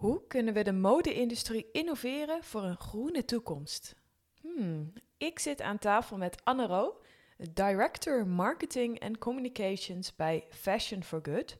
[0.00, 3.94] Hoe kunnen we de mode-industrie innoveren voor een groene toekomst?
[4.40, 7.00] Hmm, ik zit aan tafel met Anne Ro,
[7.36, 11.56] Director Marketing and Communications bij Fashion for Good,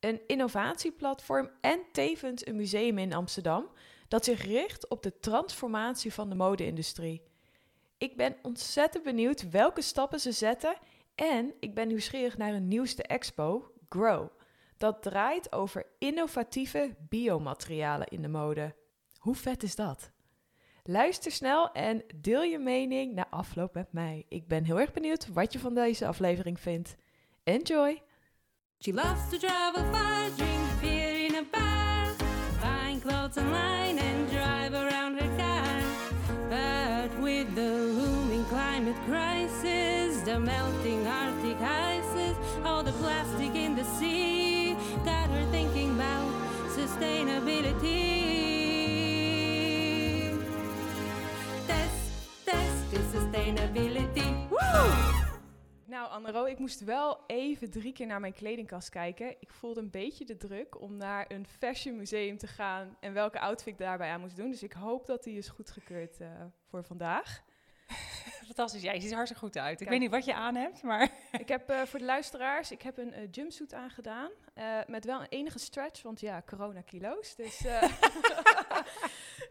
[0.00, 3.68] een innovatieplatform en tevens een museum in Amsterdam
[4.08, 7.22] dat zich richt op de transformatie van de mode-industrie.
[7.98, 10.76] Ik ben ontzettend benieuwd welke stappen ze zetten
[11.14, 14.35] en ik ben nieuwsgierig naar hun nieuwste expo, Grow.
[14.76, 18.74] Dat draait over innovatieve biomaterialen in de mode.
[19.18, 20.10] Hoe vet is dat?
[20.82, 24.24] Luister snel en deel je mening na afloop met mij.
[24.28, 26.96] Ik ben heel erg benieuwd wat je van deze aflevering vindt.
[27.42, 28.02] Enjoy!
[28.78, 32.14] She loves to travel far, drink beer in a bar,
[32.60, 35.80] find clothes online and drive around her car.
[36.48, 43.84] But with the looming climate crisis, the melting Arctic ices, all the plastic in the
[43.98, 44.45] sea,
[56.26, 59.36] Annero, ik moest wel even drie keer naar mijn kledingkast kijken.
[59.40, 63.40] Ik voelde een beetje de druk om naar een fashion museum te gaan en welke
[63.40, 64.50] outfit ik daarbij aan moest doen.
[64.50, 66.28] Dus ik hoop dat die is goedgekeurd uh,
[66.68, 67.42] voor vandaag.
[68.46, 68.82] Fantastisch.
[68.82, 69.70] Ja, je ziet er hartstikke goed uit.
[69.70, 69.90] Ik Kijk.
[69.90, 71.10] weet niet wat je aan hebt, maar...
[71.38, 74.30] Ik heb uh, voor de luisteraars, ik heb een uh, jumpsuit aangedaan.
[74.58, 77.34] Uh, met wel een enige stretch, want ja, corona kilo's.
[77.34, 77.58] Dus,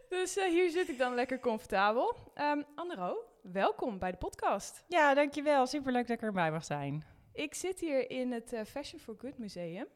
[0.08, 2.16] dus hier zit ik dan lekker comfortabel.
[2.34, 3.16] Um, Annero,
[3.52, 4.84] welkom bij de podcast.
[4.88, 5.66] Ja, dankjewel.
[5.66, 7.04] Superleuk dat ik erbij mag zijn.
[7.32, 9.86] Ik zit hier in het Fashion for Good Museum.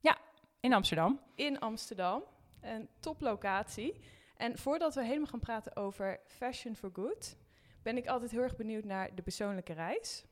[0.00, 0.18] Ja,
[0.60, 1.20] in Amsterdam.
[1.34, 2.22] In Amsterdam.
[2.60, 4.00] Een toplocatie.
[4.36, 7.36] En voordat we helemaal gaan praten over Fashion for Good,
[7.82, 10.24] ben ik altijd heel erg benieuwd naar de persoonlijke reis.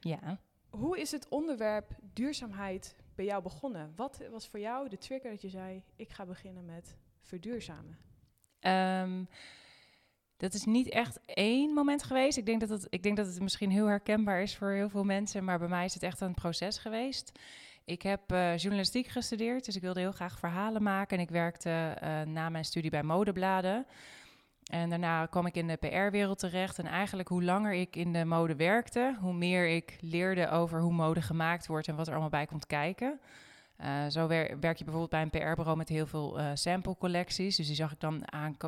[0.00, 0.38] Ja.
[0.70, 3.92] Hoe is het onderwerp duurzaamheid bij jou begonnen?
[3.96, 7.98] Wat was voor jou de trigger dat je zei: ik ga beginnen met verduurzamen?
[8.60, 9.28] Um,
[10.36, 12.36] dat is niet echt één moment geweest.
[12.36, 15.04] Ik denk, dat het, ik denk dat het misschien heel herkenbaar is voor heel veel
[15.04, 17.32] mensen, maar bij mij is het echt een proces geweest.
[17.84, 21.16] Ik heb uh, journalistiek gestudeerd, dus ik wilde heel graag verhalen maken.
[21.16, 23.86] En ik werkte uh, na mijn studie bij modebladen.
[24.64, 26.78] En daarna kwam ik in de PR-wereld terecht.
[26.78, 30.92] En eigenlijk hoe langer ik in de mode werkte, hoe meer ik leerde over hoe
[30.92, 33.20] mode gemaakt wordt en wat er allemaal bij komt kijken.
[33.80, 37.56] Uh, zo wer werk je bijvoorbeeld bij een PR-bureau met heel veel uh, sample-collecties.
[37.56, 38.24] Dus die zag ik dan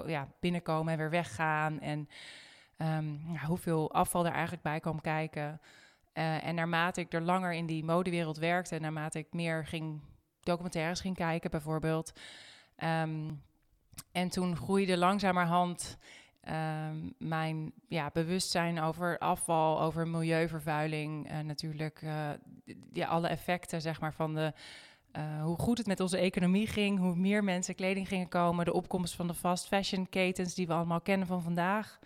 [0.06, 1.80] ja, binnenkomen en weer weggaan.
[1.80, 2.08] En
[2.78, 5.60] um, ja, hoeveel afval er eigenlijk bij kwam kijken.
[6.14, 10.00] Uh, en naarmate ik er langer in die modewereld werkte, en naarmate ik meer ging
[10.40, 12.12] documentaires ging kijken, bijvoorbeeld.
[12.84, 13.42] Um,
[14.12, 15.98] en toen groeide langzamerhand
[16.48, 21.30] um, mijn ja, bewustzijn over afval, over milieuvervuiling.
[21.30, 22.04] Uh, natuurlijk
[22.92, 24.52] ja, alle effecten zeg maar, van de,
[25.16, 28.72] uh, hoe goed het met onze economie ging, hoe meer mensen kleding gingen komen, de
[28.72, 31.98] opkomst van de fast fashion ketens die we allemaal kennen van vandaag.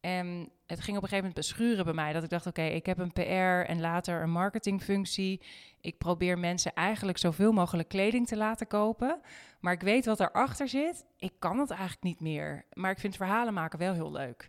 [0.00, 2.12] En het ging op een gegeven moment beschuren bij mij.
[2.12, 5.40] Dat ik dacht, oké, ik heb een PR en later een marketingfunctie.
[5.80, 9.20] Ik probeer mensen eigenlijk zoveel mogelijk kleding te laten kopen.
[9.60, 11.04] Maar ik weet wat erachter zit.
[11.18, 12.64] Ik kan het eigenlijk niet meer.
[12.72, 14.48] Maar ik vind verhalen maken wel heel leuk.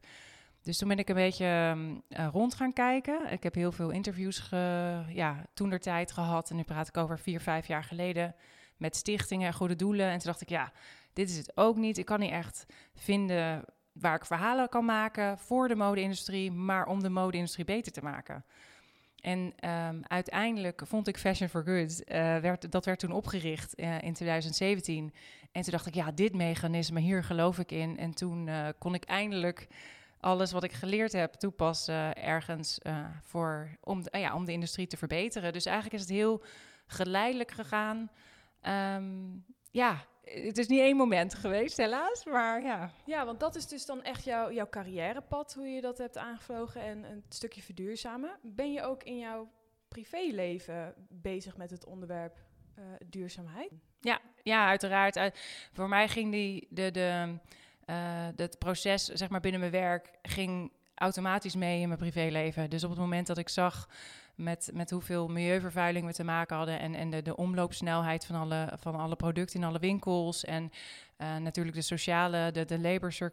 [0.63, 1.75] Dus toen ben ik een beetje
[2.09, 3.31] uh, rond gaan kijken.
[3.31, 6.49] Ik heb heel veel interviews ge, ja, toen der tijd gehad.
[6.49, 8.35] En nu praat ik over vier, vijf jaar geleden.
[8.77, 10.05] Met stichtingen en goede doelen.
[10.05, 10.71] En toen dacht ik, ja,
[11.13, 11.97] dit is het ook niet.
[11.97, 17.01] Ik kan niet echt vinden waar ik verhalen kan maken voor de mode-industrie, maar om
[17.01, 18.45] de mode-industrie beter te maken.
[19.15, 24.01] En um, uiteindelijk vond ik Fashion for Good, uh, werd, dat werd toen opgericht uh,
[24.01, 25.13] in 2017.
[25.51, 27.97] En toen dacht ik, ja, dit mechanisme, hier geloof ik in.
[27.97, 29.67] En toen kon ik eindelijk
[30.21, 32.77] alles wat ik geleerd heb toepassen ergens
[33.23, 35.53] voor, om, ja, om de industrie te verbeteren.
[35.53, 36.43] Dus eigenlijk is het heel
[36.85, 38.11] geleidelijk gegaan.
[38.95, 42.91] Um, ja, het is niet één moment geweest, helaas, maar ja.
[43.05, 46.81] Ja, want dat is dus dan echt jouw, jouw carrièrepad, hoe je dat hebt aangevlogen
[46.81, 48.37] en een stukje verduurzamen.
[48.41, 49.51] Ben je ook in jouw
[49.87, 52.37] privéleven bezig met het onderwerp
[52.79, 53.71] uh, duurzaamheid?
[53.99, 55.15] Ja, ja uiteraard.
[55.15, 55.25] Uh,
[55.71, 57.37] voor mij ging die, de, de,
[58.35, 62.69] het proces zeg maar, binnen mijn werk ging automatisch mee in mijn privéleven.
[62.69, 63.87] Dus op het moment dat ik zag
[64.35, 68.73] met, met hoeveel milieuvervuiling we te maken hadden en, en de, de omloopsnelheid van alle,
[68.79, 70.71] van alle producten in alle winkels en
[71.17, 73.31] uh, natuurlijk de sociale, de, de labor zeg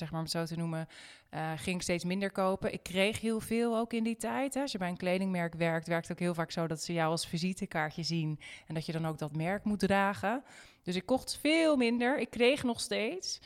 [0.00, 0.88] maar om het zo te noemen,
[1.34, 2.72] uh, ging ik steeds minder kopen.
[2.72, 4.54] Ik kreeg heel veel ook in die tijd.
[4.54, 4.60] Hè.
[4.60, 7.10] Als je bij een kledingmerk werkt, werkt het ook heel vaak zo dat ze jou
[7.10, 10.44] als visitekaartje zien en dat je dan ook dat merk moet dragen.
[10.82, 13.40] Dus ik kocht veel minder, ik kreeg nog steeds.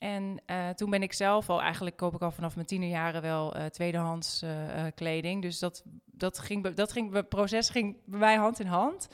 [0.00, 3.56] En uh, toen ben ik zelf al, eigenlijk koop ik al vanaf mijn tienerjaren wel
[3.56, 5.42] uh, tweedehands uh, kleding.
[5.42, 9.08] Dus dat, dat, ging, dat ging, proces ging bij mij hand in hand.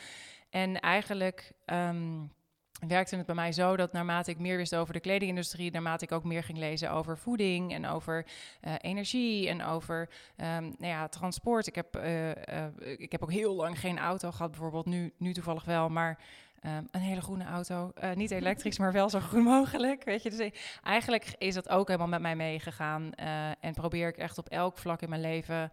[0.50, 2.32] En eigenlijk um,
[2.78, 6.12] werkte het bij mij zo dat naarmate ik meer wist over de kledingindustrie, naarmate ik
[6.12, 8.26] ook meer ging lezen over voeding en over
[8.60, 11.66] eh, energie en over ehm, nou ja, transport.
[11.66, 15.32] Ik heb, eh, eh, ik heb ook heel lang geen auto gehad, bijvoorbeeld nu, nu
[15.32, 16.18] toevallig wel, maar
[16.60, 17.92] ehm, een hele groene auto.
[18.14, 20.04] Niet elektrisch, maar wel zo groen mogelijk.
[20.04, 20.50] Weet je, dus
[20.82, 23.12] eigenlijk is dat ook helemaal met mij meegegaan.
[23.60, 25.72] en probeer ik echt op elk vlak in mijn leven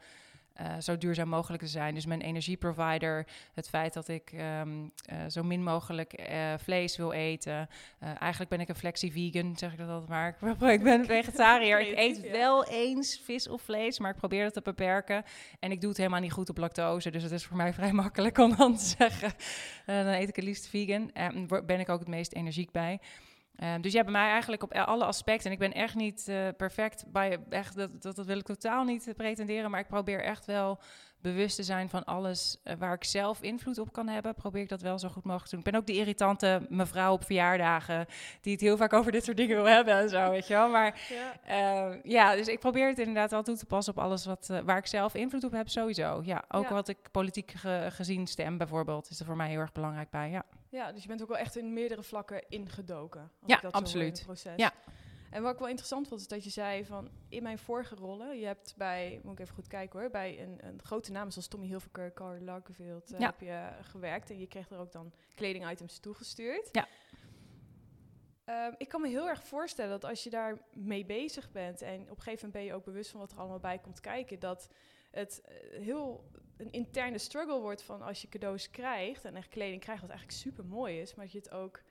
[0.53, 1.93] eh, zo duurzaam mogelijk te zijn.
[1.93, 4.69] Dus mijn energieprovider, het feit dat ik ehm,
[5.05, 7.69] eh, zo min mogelijk eh, vlees wil eten.
[7.99, 10.71] Eigenlijk ben ik een flexi-vegan, zeg ik dat altijd maar.
[10.71, 11.79] Ik ben- vegetariër.
[11.79, 15.23] Ik eet wel eens vis of vlees, maar ik probeer dat te beperken.
[15.59, 17.91] En ik doe het helemaal niet goed op lactose, dus het is voor mij vrij
[17.91, 19.33] makkelijk om dan te zeggen.
[19.85, 21.11] dan eet ik het liefst vegan.
[21.13, 22.99] En ben ik ook het meest energiek bij.
[23.55, 25.45] Ehm, dus ja, bij mij eigenlijk op alle aspecten.
[25.45, 28.83] En ik ben echt niet eh, perfect bij, echt, dat, dat, dat wil ik totaal
[28.83, 29.71] niet eh, pretenderen.
[29.71, 30.79] Maar ik probeer echt wel
[31.21, 34.33] bewust te zijn van alles eh, waar ik zelf invloed op kan hebben.
[34.35, 35.65] Probeer ik dat wel zo goed mogelijk te doen.
[35.65, 38.05] Ik ben ook die irritante mevrouw op verjaardagen
[38.41, 40.69] die het heel vaak over dit soort dingen wil hebben en zo, weet je wel.
[40.69, 41.33] Maar Ja.
[41.91, 44.77] eh, ja, dus ik probeer het inderdaad wel toe te passen op alles wat, waar
[44.77, 46.21] ik zelf invloed op heb, sowieso.
[46.23, 46.73] Ja, ook Ja.
[46.73, 50.29] wat ik politiek ge- gezien stem bijvoorbeeld, is er voor mij heel erg belangrijk bij,
[50.29, 50.43] ja.
[50.73, 53.21] Ja, dus je bent ook wel echt in meerdere vlakken ingedoken.
[53.21, 54.17] Als Ja, ik dat zo absoluut.
[54.17, 54.53] het proces.
[54.55, 54.73] Ja.
[55.29, 58.39] En wat ik wel interessant vond, is dat je zei van in mijn vorige rollen,
[58.39, 61.47] je hebt bij, moet ik even goed kijken hoor, bij een, een grote naam zoals
[61.47, 65.99] Tommy Hilfiger, Karl Lagerfeld, eh, heb je gewerkt en je kreeg er ook dan kledingitems
[65.99, 66.69] toegestuurd.
[66.71, 66.87] Ja.
[68.45, 72.01] Ehm, ik kan me heel erg voorstellen dat als je daar mee bezig bent en
[72.01, 74.39] op een gegeven moment ben je ook bewust van wat er allemaal bij komt kijken,
[74.39, 74.69] dat
[75.13, 79.81] het eh, heel een interne struggle wordt van als je cadeaus krijgt en echt kleding
[79.81, 81.81] krijgt, wat eigenlijk super mooi is, maar dat je het ook,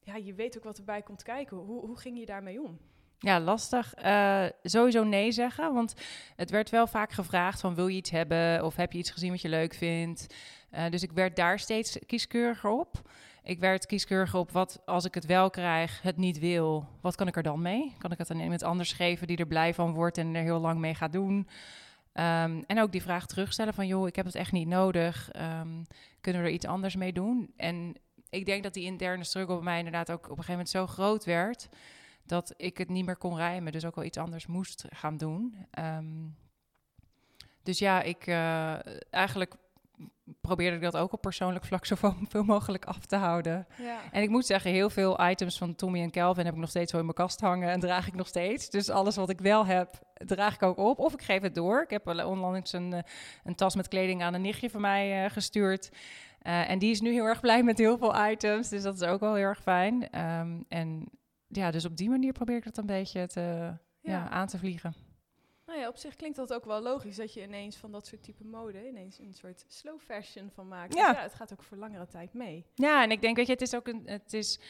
[0.00, 1.56] ja, je weet ook wat erbij komt kijken.
[1.56, 2.78] Hoe, hoe ging je daarmee om?
[3.18, 3.94] Ja, lastig.
[3.94, 5.94] Eh, sowieso nee zeggen, want
[6.36, 9.30] het werd wel vaak gevraagd van wil je iets hebben of heb je iets gezien
[9.30, 10.34] wat je leuk vindt.
[10.70, 13.10] Eh, dus ik werd daar steeds kieskeuriger op.
[13.42, 17.26] Ik werd kieskeuriger op wat als ik het wel krijg, het niet wil, wat kan
[17.26, 17.94] ik er dan mee?
[17.98, 20.60] Kan ik het aan iemand anders geven die er blij van wordt en er heel
[20.60, 21.48] lang mee gaat doen?
[22.14, 25.30] Ehm, en ook die vraag terugstellen van joh, ik heb het echt niet nodig.
[25.30, 25.82] Ehm,
[26.20, 27.52] kunnen we er iets anders mee doen?
[27.56, 27.96] En
[28.30, 30.86] ik denk dat die interne struggle bij mij inderdaad ook op een gegeven moment zo
[30.86, 31.68] groot werd
[32.26, 35.66] dat ik het niet meer kon rijmen, dus ook wel iets anders moest gaan doen.
[35.70, 36.28] Ehm,
[37.62, 38.78] dus ja, ik eh,
[39.10, 39.54] eigenlijk
[40.40, 41.94] probeerde ik dat ook op persoonlijk vlak zo
[42.28, 43.66] veel mogelijk af te houden.
[43.76, 43.98] Ja.
[44.12, 46.90] En ik moet zeggen, heel veel items van Tommy en Calvin heb ik nog steeds
[46.90, 48.70] zo in mijn kast hangen en draag ik nog steeds.
[48.70, 50.98] Dus alles wat ik wel heb, draag ik ook op.
[50.98, 51.82] Of ik geef het door.
[51.82, 53.02] Ik heb onlangs een, eh,
[53.44, 55.90] een tas met kleding aan een nichtje van mij eh, gestuurd.
[56.38, 59.02] Eh, en die is nu heel erg blij met heel veel items, dus dat is
[59.02, 60.10] ook wel heel erg fijn.
[60.10, 61.08] Ehm, en
[61.46, 63.78] ja, dus op die manier probeer ik dat een beetje te, ja.
[64.00, 64.28] Ja.
[64.28, 65.03] aan te vliegen.
[65.74, 68.22] Nou ja, op zich klinkt dat ook wel logisch dat je ineens van dat soort
[68.22, 70.94] type mode ineens een soort slow fashion van maakt.
[70.94, 71.08] Ja.
[71.08, 72.64] Dus ja, het gaat ook voor langere tijd mee.
[72.74, 74.60] Ja, en ik denk, weet je, het is ook een, het is,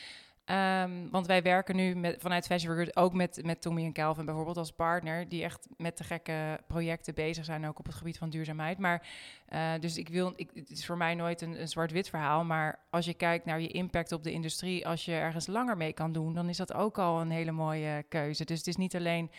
[0.45, 4.25] ehm, want wij werken nu met, vanuit Fashion Recruit ook met, met Tommy en Calvin
[4.25, 8.19] bijvoorbeeld als partner, die echt met de gekke projecten bezig zijn, ook op het gebied
[8.19, 8.79] van duurzaamheid.
[8.79, 9.09] Maar,
[9.47, 12.79] eh, dus ik wil, ik, het is voor mij nooit een, een zwart-wit verhaal, maar
[12.91, 16.13] als je kijkt naar je impact op de industrie, als je ergens langer mee kan
[16.13, 18.45] doen, dan is dat ook al een hele mooie keuze.
[18.45, 19.31] Dus het is niet alleen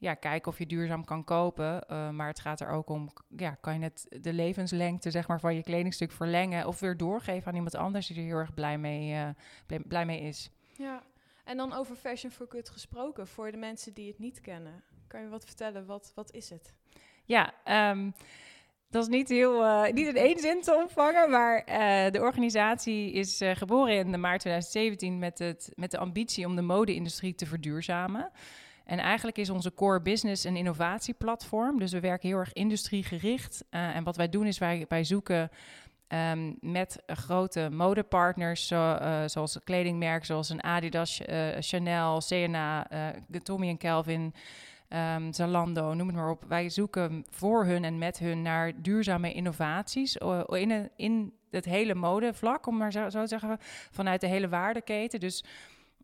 [0.00, 1.88] ja, kijken of je duurzaam kan kopen.
[1.88, 5.40] eh, maar het gaat er ook om, ja, kan je het, de levenslengte zeg maar,
[5.40, 8.78] van je kledingstuk verlengen of weer doorgeven aan iemand anders die er heel erg blij
[8.78, 9.28] mee, eh,
[9.66, 10.50] blij, blij mee is.
[10.76, 11.02] Ja.
[11.44, 14.82] En dan over Fashion for Good gesproken, voor de mensen die het niet kennen.
[15.06, 15.86] Kan je wat vertellen?
[15.86, 16.74] Wat, wat is het?
[17.24, 18.10] Ja, ehm,
[18.90, 21.64] dat is niet, heel, eh, niet in één zin te ontvangen, maar
[22.12, 27.34] de organisatie is geboren in maart 2017 met, het, met de ambitie om de mode-industrie
[27.34, 28.30] te verduurzamen.
[28.90, 31.78] En eigenlijk is onze core business een innovatieplatform.
[31.78, 33.64] Dus we werken heel erg industriegericht.
[33.70, 35.50] Eh, en wat wij doen is wij, wij zoeken
[36.06, 42.86] ehm, met grote modepartners, zo, eh, zoals kledingmerken zoals een Adidas, eh, Chanel, CNA,
[43.42, 44.34] Tommy en Calvin,
[44.88, 46.44] ehm, Zalando, noem het maar op.
[46.48, 50.16] Wij zoeken voor hun en met hun naar duurzame innovaties
[50.46, 53.58] in, in het hele modevlak, om maar zo, zo te zeggen,
[53.90, 55.20] vanuit de hele waardeketen.
[55.20, 55.44] Dus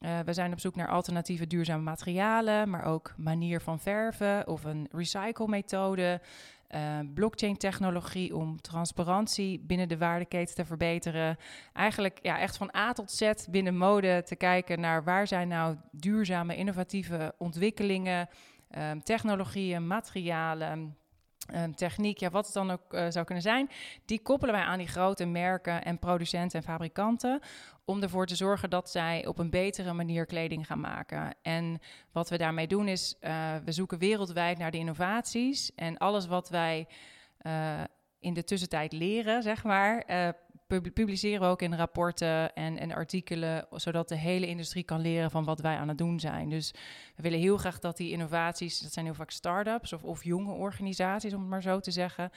[0.00, 4.64] eh, we zijn op zoek naar alternatieve duurzame materialen, maar ook manier van verven of
[4.64, 6.20] een recycle-methode.
[6.66, 11.36] eh, blockchain-technologie om transparantie binnen de waardeketen te verbeteren.
[11.72, 15.76] Eigenlijk ja, echt van A tot Z binnen mode te kijken naar waar zijn nou
[15.90, 18.28] duurzame, innovatieve ontwikkelingen,
[18.70, 20.96] ehm, technologieën, materialen.
[21.74, 23.70] Techniek, ja, wat het dan ook eh, zou kunnen zijn,
[24.04, 27.40] die koppelen wij aan die grote merken en producenten en fabrikanten
[27.84, 31.34] om ervoor te zorgen dat zij op een betere manier kleding gaan maken.
[31.42, 31.80] En
[32.12, 36.48] wat we daarmee doen is, eh, we zoeken wereldwijd naar de innovaties en alles wat
[36.48, 36.88] wij
[37.38, 37.80] eh,
[38.18, 40.04] in de tussentijd leren, zeg maar,
[40.66, 45.30] pub- publiceren we ook in rapporten en, en artikelen, zodat de hele industrie kan leren
[45.30, 46.48] van wat wij aan het doen zijn.
[46.48, 46.74] Dus
[47.16, 50.52] we willen heel graag dat die innovaties, dat zijn heel vaak start-ups of, of jonge
[50.52, 52.30] organisaties, om het maar zo te zeggen.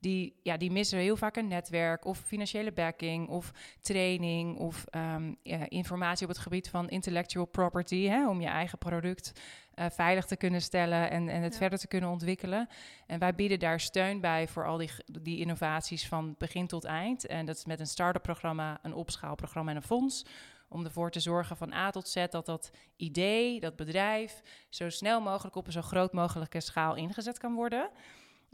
[0.00, 5.34] Die, ja, die missen heel vaak een netwerk of financiële backing of training of ehm,
[5.42, 9.32] ja, informatie op het gebied van intellectual property, hè, om je eigen product
[9.74, 11.58] eh, veilig te kunnen stellen en, en het Ja.
[11.58, 12.68] verder te kunnen ontwikkelen.
[13.06, 17.26] En wij bieden daar steun bij voor al die, die innovaties van begin tot eind.
[17.26, 20.24] En dat is met een start-up programma, een opschaalprogramma en een fonds.
[20.68, 25.20] Om ervoor te zorgen van A tot Z dat dat idee, dat bedrijf, zo snel
[25.20, 27.90] mogelijk op een zo groot mogelijke schaal ingezet kan worden.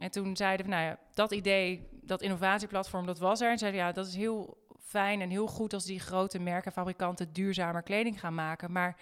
[0.02, 3.50] En toen zeiden we, nou ja, dat idee, dat innovatieplatform, dat was er.
[3.50, 7.32] En zeiden ja, dat is heel fijn en heel goed als die grote merken, fabrikanten
[7.32, 8.72] duurzamer kleding gaan maken.
[8.72, 8.96] Maar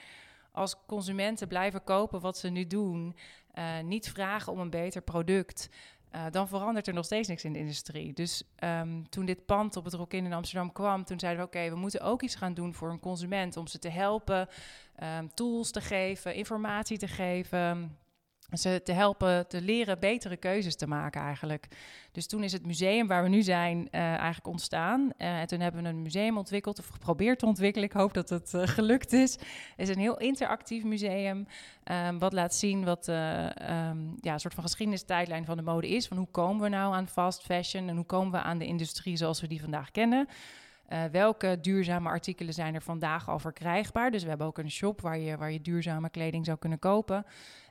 [0.53, 3.17] als consumenten blijven kopen wat ze nu doen,
[3.53, 5.69] eh, niet vragen om een beter product,
[6.11, 8.13] eh, dan verandert er nog steeds niks in de industrie.
[8.13, 11.71] Dus ehm, toen dit pand op het Rokin in Amsterdam kwam, toen zeiden we: oké,
[11.71, 14.49] we moeten ook iets gaan doen voor een consument om ze te helpen,
[14.97, 17.99] ehm, tools te geven, informatie te geven.
[18.53, 21.69] Ze te helpen te leren betere keuzes te maken eigenlijk.
[22.13, 25.13] Dus toen is het museum waar we nu zijn eh, eigenlijk ontstaan.
[25.17, 27.89] Eh, en toen hebben we een museum ontwikkeld of geprobeerd te ontwikkelen.
[27.89, 29.33] Ik hoop dat het eh, gelukt is.
[29.77, 31.47] Het is een heel interactief museum.
[31.85, 36.07] ehm, wat laat zien wat ehm, ja, een soort van geschiedenistijdlijn van de mode is.
[36.07, 39.17] Van hoe komen we nou aan fast fashion en hoe komen we aan de industrie
[39.17, 40.29] zoals we die vandaag kennen.
[41.13, 44.11] Welke duurzame artikelen zijn er vandaag al verkrijgbaar?
[44.11, 47.25] Dus we hebben ook een shop waar je, waar je duurzame kleding zou kunnen kopen.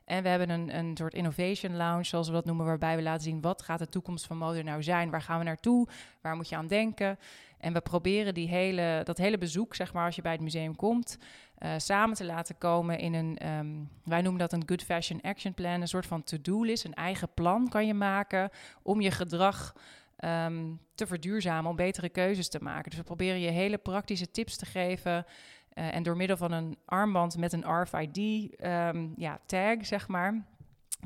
[0.09, 3.23] En we hebben een, een soort innovation lounge, zoals we dat noemen, waarbij we laten
[3.23, 5.09] zien wat gaat de toekomst van mode nou zijn?
[5.09, 5.87] Waar gaan we naartoe?
[6.21, 7.19] Waar moet je aan denken?
[7.57, 10.75] En we proberen die hele, dat hele bezoek, zeg maar, als je bij het museum
[10.75, 11.17] komt,
[11.57, 13.67] eh, samen te laten komen in een, ehm,
[14.03, 17.69] wij noemen dat een Good Fashion Action Plan, een soort van to-do-list, een eigen plan
[17.69, 18.49] kan je maken
[18.81, 19.73] om je gedrag
[20.15, 22.89] ehm, te verduurzamen, om betere keuzes te maken.
[22.89, 25.25] Dus we proberen je hele praktische tips te geven.
[25.73, 29.07] Eh, en door middel van een armband met een RFID ehm,
[29.81, 30.43] zeg maar,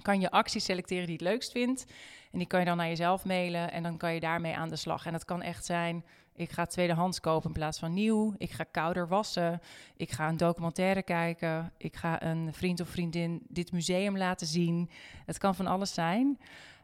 [0.02, 1.86] kan je acties selecteren die je het leukst vindt.
[2.32, 4.76] En die kan je dan naar jezelf mailen en dan kan je daarmee aan de
[4.76, 5.06] slag.
[5.06, 6.04] En dat kan echt zijn,
[6.36, 8.34] ik ga tweedehands kopen in plaats van nieuw.
[8.38, 9.62] Ik ga kouder wassen.
[9.98, 11.72] Ik ga een documentaire kijken.
[11.78, 14.90] Ik ga een vriend of vriendin dit museum laten zien.
[15.26, 16.40] Het kan van alles zijn.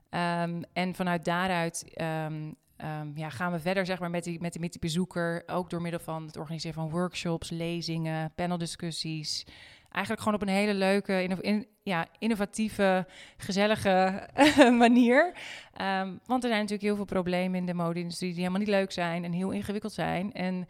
[0.09, 4.53] Ehm, en vanuit daaruit ehm, ehm, ja, gaan we verder zeg maar, met, die, met,
[4.53, 5.43] die, bezoeker.
[5.45, 9.45] Ook door middel van het organiseren van workshops, lezingen, paneldiscussies.
[9.91, 13.07] Eigenlijk gewoon op een hele leuke, in, ja, innovatieve,
[13.37, 14.27] gezellige
[14.77, 15.33] manier.
[15.73, 18.91] Ehm, want er zijn natuurlijk heel veel problemen in de mode-industrie die helemaal niet leuk
[18.91, 20.33] zijn en heel ingewikkeld zijn.
[20.33, 20.67] En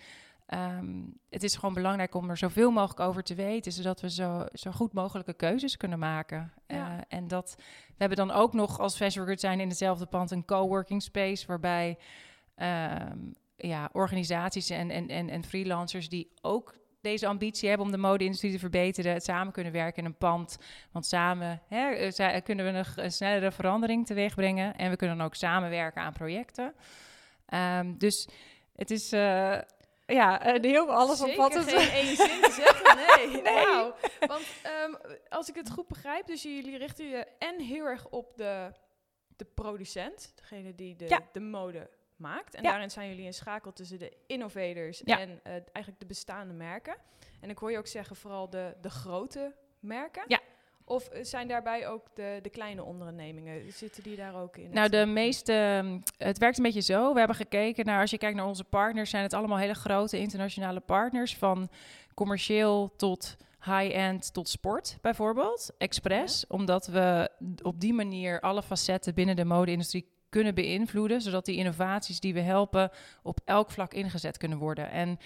[0.49, 4.45] ehm, het is gewoon belangrijk om er zoveel mogelijk over te weten, zodat we zo,
[4.53, 6.53] zo goed mogelijke keuzes kunnen maken.
[6.67, 6.97] Ja.
[6.97, 7.55] Eh, en dat
[7.87, 11.47] we hebben dan ook nog als Fashion Good zijn in hetzelfde pand een coworking space,
[11.47, 11.97] waarbij
[12.55, 13.17] ehm,
[13.55, 18.51] ja, organisaties en, en, en, en freelancers die ook deze ambitie hebben om de mode-industrie
[18.51, 20.57] te verbeteren, het samen kunnen werken in een pand.
[20.91, 24.75] Want samen hè, eh, zij- kunnen we nog een snellere verandering teweeg brengen.
[24.75, 26.73] En we kunnen dan ook samenwerken aan projecten.
[27.45, 28.27] Ehm, dus
[28.75, 29.57] het is eh,
[30.13, 31.63] ja, een heel allesomvattend.
[31.69, 32.95] Zeker geen één zin te zeggen,
[33.31, 33.41] nee.
[33.41, 33.91] Nee.
[34.27, 34.93] Want ehm,
[35.29, 38.71] als ik het goed begrijp, dus jullie richten je en heel erg op de,
[39.37, 41.19] de producent, degene die de, Ja.
[41.31, 42.55] de mode maakt.
[42.55, 42.69] En Ja.
[42.69, 45.19] daarin zijn jullie een schakel tussen de innovators Ja.
[45.19, 46.95] en eh, eigenlijk de bestaande merken.
[47.41, 50.23] En ik hoor je ook zeggen, vooral de, de grote merken.
[50.27, 50.39] Ja.
[50.89, 53.71] Of eh, zijn daarbij ook de, de kleine ondernemingen?
[53.71, 54.69] Zitten die daar ook in?
[54.71, 55.53] Nou, de meeste.
[55.53, 57.11] ehm, Het werkt een beetje zo.
[57.13, 58.01] We hebben gekeken naar.
[58.01, 61.35] Als je kijkt naar onze partners, zijn het allemaal hele grote internationale partners.
[61.37, 61.69] Van
[62.13, 65.71] commercieel tot high-end tot sport, bijvoorbeeld.
[65.77, 66.47] Express.
[66.47, 67.29] Omdat we
[67.61, 71.21] op die manier alle facetten binnen de mode-industrie kunnen beïnvloeden.
[71.21, 72.91] Zodat die innovaties die we helpen
[73.23, 74.91] op elk vlak ingezet kunnen worden.
[74.91, 75.19] En.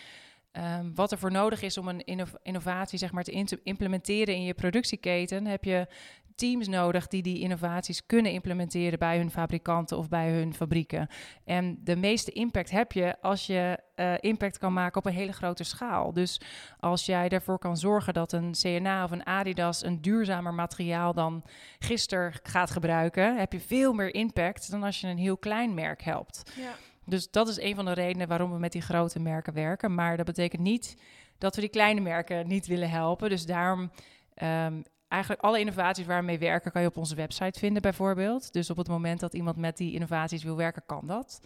[0.53, 4.43] Ehm, wat er voor nodig is om een inno- innovatie zeg maar, te implementeren in
[4.43, 5.88] je productieketen, heb je
[6.36, 11.07] teams nodig die die innovaties kunnen implementeren bij hun fabrikanten of bij hun fabrieken.
[11.45, 15.33] En de meeste impact heb je als je eh, impact kan maken op een hele
[15.33, 16.13] grote schaal.
[16.13, 16.41] Dus
[16.79, 21.43] als jij ervoor kan zorgen dat een CNA of een Adidas een duurzamer materiaal dan
[21.79, 26.01] gisteren gaat gebruiken, heb je veel meer impact dan als je een heel klein merk
[26.01, 26.51] helpt.
[26.55, 26.74] Ja.
[27.05, 29.95] Dus dat is een van de redenen waarom we met die grote merken werken.
[29.95, 30.98] Maar dat betekent niet
[31.38, 33.29] dat we die kleine merken niet willen helpen.
[33.29, 33.91] Dus daarom
[34.33, 38.53] ehm, eigenlijk alle innovaties waar we mee werken, kan je op onze website vinden bijvoorbeeld.
[38.53, 41.41] Dus op het moment dat iemand met die innovaties wil werken, kan dat.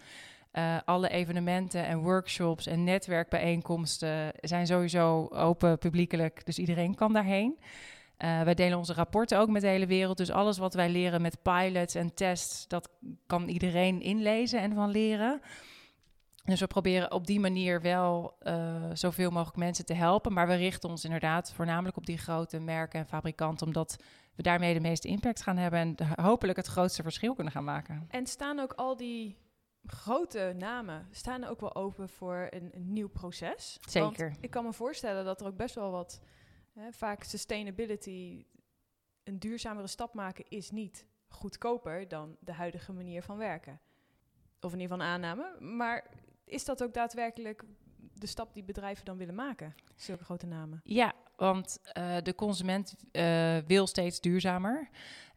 [0.50, 7.58] Eh, alle evenementen en workshops en netwerkbijeenkomsten zijn sowieso open publiekelijk, dus iedereen kan daarheen.
[8.18, 10.16] Eh, wij delen onze rapporten ook met de hele wereld.
[10.16, 12.88] Dus alles wat wij leren met pilots en tests, dat
[13.26, 15.40] kan iedereen inlezen en van leren.
[16.44, 20.32] Dus we proberen op die manier wel uh, zoveel mogelijk mensen te helpen.
[20.32, 23.96] Maar we richten ons inderdaad voornamelijk op die grote merken en fabrikanten, omdat
[24.34, 28.06] we daarmee de meeste impact gaan hebben en hopelijk het grootste verschil kunnen gaan maken.
[28.08, 29.36] En staan ook al die
[29.84, 33.78] grote namen staan ook wel open voor een, een nieuw proces?
[33.88, 34.28] Zeker.
[34.28, 36.20] Want ik kan me voorstellen dat er ook best wel wat,
[36.78, 38.46] hè, vaak sustainability,
[39.24, 43.80] een duurzamere stap maken is niet goedkoper dan de huidige manier van werken.
[44.60, 45.60] Of in ieder geval aanname.
[45.60, 46.10] Maar
[46.44, 47.64] is dat ook daadwerkelijk
[48.14, 49.74] de stap die bedrijven dan willen maken?
[49.96, 50.80] Zulke grote namen.
[50.84, 54.88] Ja, want uh, de consument uh, wil steeds duurzamer.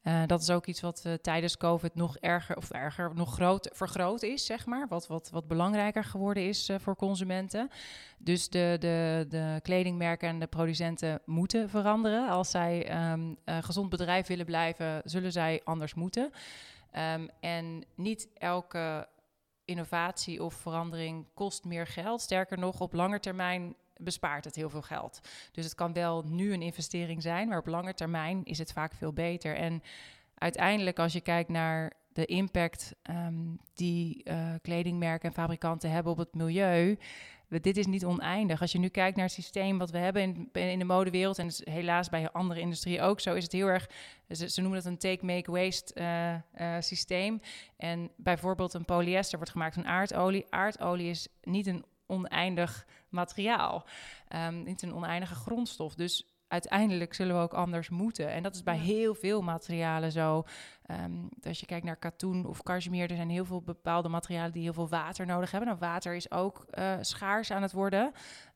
[0.03, 4.23] Uh, dat is ook iets wat tijdens COVID nog erger, of erger, nog groot, vergroot
[4.23, 4.87] is, zeg maar.
[4.87, 7.69] Wat, wat, wat belangrijker geworden is voor consumenten.
[8.17, 12.29] Dus de, de, de kledingmerken en de producenten moeten veranderen.
[12.29, 16.31] Als zij um, gezond bedrijf willen blijven, zullen zij anders moeten.
[17.13, 19.07] Um, en niet elke
[19.65, 22.21] innovatie of verandering kost meer geld.
[22.21, 25.19] Sterker nog, op lange termijn bespaart het heel veel geld.
[25.51, 28.93] Dus het kan wel nu een investering zijn, maar op lange termijn is het vaak
[28.93, 29.55] veel beter.
[29.55, 29.83] En
[30.37, 36.17] uiteindelijk, als je kijkt naar de impact um, die uh, kledingmerken en fabrikanten hebben op
[36.17, 36.97] het milieu.
[37.61, 38.61] Dit is niet oneindig.
[38.61, 41.51] Als je nu kijkt naar het systeem wat we hebben in, in de modewereld, en
[41.63, 43.89] helaas bij andere industrieën ook zo, is het heel erg,
[44.29, 46.33] ze, noemen dat een take-make-waste uh,
[46.67, 47.41] uh, systeem.
[47.77, 50.45] En bijvoorbeeld een polyester wordt gemaakt van aardolie.
[50.49, 53.87] Aardolie is niet een oneindig materiaal,
[54.35, 55.95] um, niet een oneindige grondstof.
[55.95, 58.29] Dus uiteindelijk zullen we ook anders moeten.
[58.29, 60.43] En dat is bij heel veel materialen zo.
[60.91, 64.63] Um, als je kijkt naar katoen of cashmere, er zijn heel veel bepaalde materialen die
[64.63, 65.69] heel veel water nodig hebben.
[65.69, 68.11] Nou, water is ook uh, schaars aan het worden.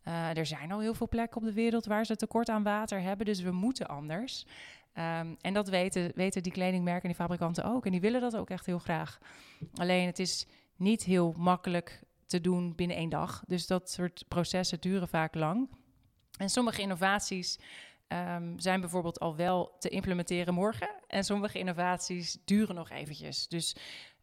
[0.08, 3.02] Uh, er zijn al heel veel plekken op de wereld waar ze tekort aan water
[3.02, 4.46] hebben, dus we moeten anders.
[4.98, 7.86] Um, en dat weten, weten die kledingmerken en die fabrikanten ook.
[7.86, 9.20] En die willen dat ook echt heel graag.
[9.74, 13.44] Alleen het is niet heel makkelijk te doen binnen één dag.
[13.48, 15.70] Dus dat soort processen duren vaak lang.
[16.38, 17.60] En sommige innovaties
[18.08, 20.90] um, zijn bijvoorbeeld al wel te implementeren morgen.
[21.08, 23.48] En sommige innovaties duren nog eventjes.
[23.48, 23.76] Dus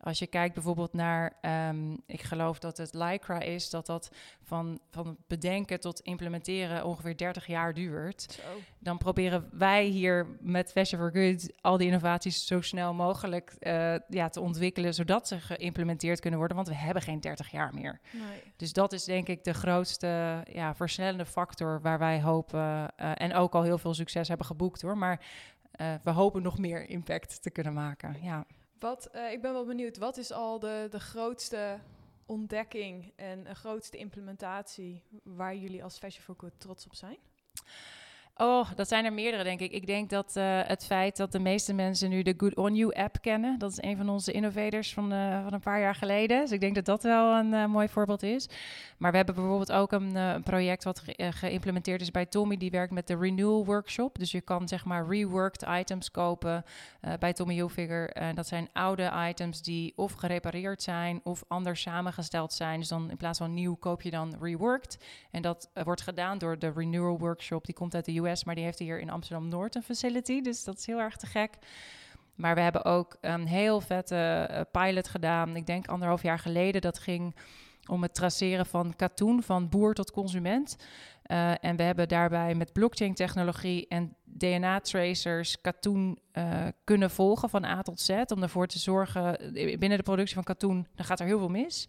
[0.05, 1.33] als je kijkt bijvoorbeeld naar,
[1.69, 4.11] um, ik geloof dat het Lycra is, dat dat
[4.43, 8.23] van, van bedenken tot implementeren ongeveer 30 jaar duurt.
[8.23, 8.43] Zo.
[8.79, 13.95] Dan proberen wij hier met Fashion for Good al die innovaties zo snel mogelijk uh,
[14.09, 18.01] ja, te ontwikkelen, zodat ze geïmplementeerd kunnen worden, want we hebben geen 30 jaar meer.
[18.13, 18.43] Nee.
[18.57, 23.35] Dus dat is denk ik de grootste ja, versnellende factor waar wij hopen uh, en
[23.35, 25.21] ook al heel veel succes hebben geboekt hoor, maar
[25.81, 28.17] uh, we hopen nog meer impact te kunnen maken.
[28.23, 28.47] Ja.
[28.83, 31.79] Wat, uh, ik ben wel benieuwd, wat is al de, de grootste
[32.27, 37.17] ontdekking en de grootste implementatie waar jullie als Fashion for Good trots op zijn?
[38.37, 39.73] Oh, dat zijn er meerdere, denk ik.
[39.73, 42.95] Ik denk dat uh, het feit dat de meeste mensen nu de Good On You
[42.95, 46.41] app kennen, dat is een van onze innovators van, uh, van een paar jaar geleden.
[46.41, 48.49] Dus ik denk dat dat wel een uh, mooi voorbeeld is.
[48.99, 52.93] Maar we hebben bijvoorbeeld ook een, project wat ge geïmplementeerd is bij Tommy, die werkt
[52.93, 54.19] met de Renewal Workshop.
[54.19, 56.65] Dus je kan zeg maar reworked items kopen
[57.19, 58.35] bij Tommy Hilfiger.
[58.35, 62.79] Dat zijn oude items die of gerepareerd zijn of anders samengesteld zijn.
[62.79, 64.99] Dus dan in plaats van nieuw koop je dan reworked.
[65.31, 67.65] En dat wordt gedaan door de Renewal Workshop.
[67.65, 70.41] Die komt uit de US, maar die heeft hier in Amsterdam-Noord een facility.
[70.41, 71.55] Dus dat is heel erg te gek.
[72.35, 75.57] Maar we hebben ook een heel vette uh, pilot gedaan.
[75.57, 76.81] Ik denk anderhalf jaar geleden.
[76.81, 77.35] Dat ging
[77.89, 80.77] om het traceren van katoen van boer tot consument.
[81.27, 87.83] Uh, en we hebben daarbij met blockchain-technologie en DNA-tracers katoen uh, kunnen volgen van A
[87.83, 88.11] tot Z.
[88.35, 91.89] Om ervoor te zorgen, binnen de productie van katoen, dan gaat er heel veel mis.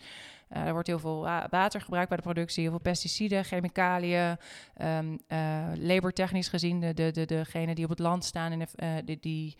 [0.51, 4.37] Uh, er wordt heel veel water gebruikt bij de productie, heel veel pesticiden, chemicaliën.
[4.81, 8.89] Um, uh, labortechnisch gezien, de, de, de, degenen die op het land staan, en uh,
[9.05, 9.57] die, die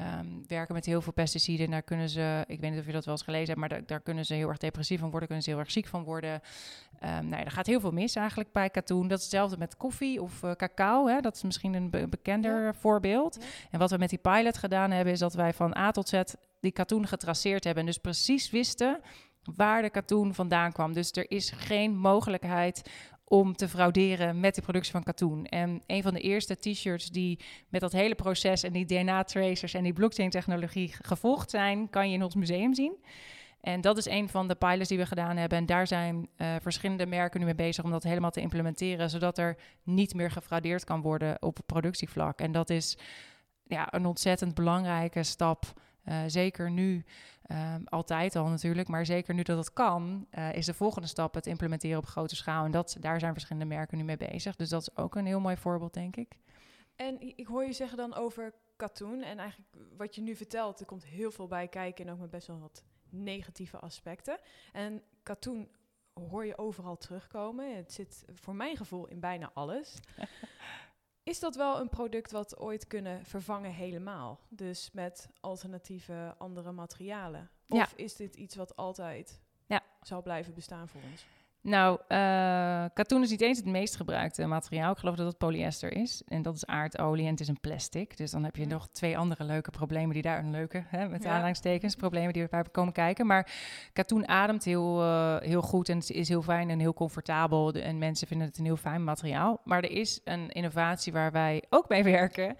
[0.00, 1.64] um, werken met heel veel pesticiden.
[1.64, 3.68] En daar kunnen ze, ik weet niet of je dat wel eens gelezen hebt, maar
[3.68, 6.04] da daar kunnen ze heel erg depressief van worden, kunnen ze heel erg ziek van
[6.04, 6.40] worden.
[7.02, 9.08] Um, nou ja, er gaat heel veel mis eigenlijk bij katoen.
[9.08, 11.06] Dat is hetzelfde met koffie of uh, cacao.
[11.06, 11.20] Hè?
[11.20, 12.74] Dat is misschien een be bekender ja.
[12.74, 13.36] voorbeeld.
[13.40, 13.46] Ja.
[13.70, 16.22] En wat we met die pilot gedaan hebben, is dat wij van A tot Z
[16.60, 17.82] die katoen getraceerd hebben.
[17.82, 19.00] En dus precies wisten
[19.56, 20.92] waar de katoen vandaan kwam.
[20.92, 22.90] Dus er is geen mogelijkheid
[23.24, 25.46] om te frauderen met de productie van katoen.
[25.46, 29.82] En een van de eerste t-shirts die met dat hele proces en die DNA-tracers en
[29.82, 32.96] die blockchain-technologie gevolgd zijn, kan je in ons museum zien.
[33.60, 35.58] En dat is een van de pilots die we gedaan hebben.
[35.58, 39.38] En daar zijn uh, verschillende merken nu mee bezig om dat helemaal te implementeren, zodat
[39.38, 42.40] er niet meer gefraudeerd kan worden op productievlak.
[42.40, 42.98] En dat is
[43.64, 45.72] ja, een ontzettend belangrijke stap.
[46.04, 47.04] Uh, zeker nu,
[47.48, 51.34] um, altijd al natuurlijk, maar zeker nu dat het kan, uh, is de volgende stap
[51.34, 52.64] het implementeren op grote schaal.
[52.64, 54.56] En dat, daar zijn verschillende merken nu mee bezig.
[54.56, 56.38] Dus dat is ook een heel mooi voorbeeld, denk ik.
[56.96, 59.22] En ik hoor je zeggen dan over katoen.
[59.22, 62.30] En eigenlijk wat je nu vertelt, er komt heel veel bij kijken en ook met
[62.30, 64.38] best wel wat negatieve aspecten.
[64.72, 65.68] En katoen
[66.12, 67.76] hoor je overal terugkomen.
[67.76, 69.94] Het zit voor mijn gevoel in bijna alles.
[71.26, 74.40] Is dat wel een product wat ooit kunnen vervangen helemaal?
[74.48, 77.50] Dus met alternatieve andere materialen?
[77.68, 77.88] Of Ja.
[77.96, 79.82] is dit iets wat altijd Ja.
[80.02, 81.26] zal blijven bestaan voor ons?
[81.66, 82.18] Nou, eh,
[82.94, 84.92] katoen is niet eens het meest gebruikte materiaal.
[84.92, 86.22] Ik geloof dat het polyester is.
[86.28, 88.16] En dat is aardolie en het is een plastic.
[88.16, 88.68] Dus dan heb je Hm.
[88.68, 90.38] nog twee andere leuke problemen die daar...
[90.38, 91.30] Een leuke, hè, met Ja.
[91.30, 93.26] aanhalingstekens, problemen die erbij komen kijken.
[93.26, 93.50] Maar
[93.92, 97.72] katoen ademt heel, eh, heel goed en het is heel fijn en heel comfortabel.
[97.72, 99.60] En mensen vinden het een heel fijn materiaal.
[99.64, 102.56] Maar er is een innovatie waar wij ook mee werken...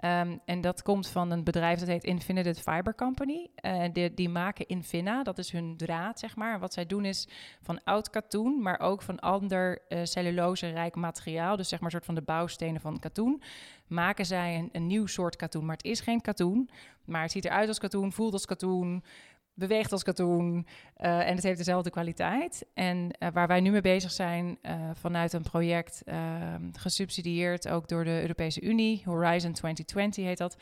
[0.00, 3.50] Ehm, en dat komt van een bedrijf dat heet Infinited Fiber Company.
[3.54, 6.58] Eh, die, die maken Infina, dat is hun draad, zeg maar.
[6.58, 7.28] Wat zij doen is
[7.62, 11.56] van oud katoen, maar ook van ander eh cellulose-rijk materiaal.
[11.56, 13.42] Dus zeg maar een soort van de bouwstenen van katoen.
[13.86, 15.64] Maken zij een, een nieuw soort katoen.
[15.64, 16.70] Maar het is geen katoen,
[17.04, 19.04] maar het ziet eruit als katoen, voelt als katoen,
[19.60, 20.66] beweegt als katoen.
[20.96, 22.66] eh, en het heeft dezelfde kwaliteit.
[22.74, 27.88] En eh, waar wij nu mee bezig zijn eh, vanuit een project eh, gesubsidieerd ook
[27.88, 30.56] door de Europese Unie, Horizon 2020 heet dat.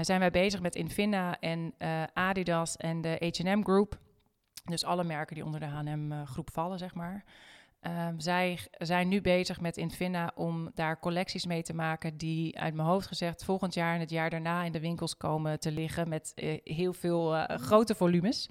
[0.00, 1.74] zijn wij bezig met Infina en
[2.14, 3.98] Adidas en de H&M Group.
[4.64, 7.24] Dus alle merken die onder de H&M-groep vallen, zeg maar.
[7.80, 12.74] Ehm, zij zijn nu bezig met Infina om daar collecties mee te maken die uit
[12.74, 16.08] mijn hoofd gezegd volgend jaar en het jaar daarna in de winkels komen te liggen
[16.08, 18.48] met eh, heel veel eh, grote volumes.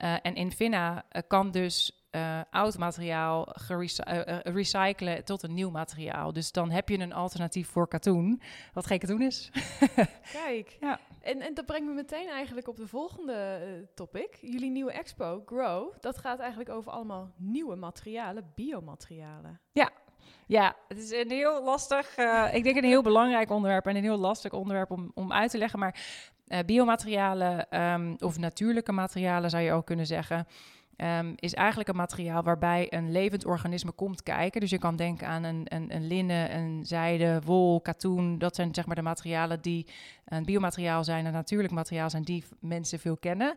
[0.00, 5.70] Eh, en Infina eh, kan dus eh, oud materiaal eh, eh, recyclen tot een nieuw
[5.70, 6.32] materiaal.
[6.32, 8.40] Dus dan heb je een alternatief voor katoen,
[8.72, 9.50] wat geen katoen is.
[10.32, 11.00] Kijk, Ja.
[11.20, 14.38] en, en dat brengt me meteen eigenlijk op de volgende topic.
[14.40, 19.60] Jullie nieuwe expo, Grow, dat gaat eigenlijk over allemaal nieuwe materialen, biomaterialen.
[20.46, 22.16] Ja, het is een heel lastig,
[22.52, 25.58] ik denk een heel belangrijk onderwerp en een heel lastig onderwerp om, om uit te
[25.58, 25.78] leggen.
[25.78, 26.00] Maar
[26.66, 30.46] biomaterialen ehm, of natuurlijke materialen zou je ook kunnen zeggen,
[31.00, 34.60] ehm, is eigenlijk een materiaal waarbij een levend organisme komt kijken.
[34.60, 38.38] Dus je kan denken aan een, een, een linnen, een zijde, wol, katoen.
[38.38, 39.86] Dat zijn zeg maar de materialen die
[40.24, 43.56] een biomateriaal zijn, een natuurlijk materiaal zijn die mensen veel kennen.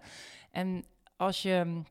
[0.52, 0.84] En
[1.18, 1.82] als je